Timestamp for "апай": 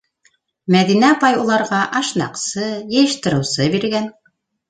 1.15-1.35